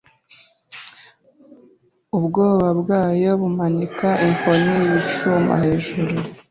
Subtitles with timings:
[2.17, 6.15] ubwoba bwabo bumanika inkoni yicyuma hejuru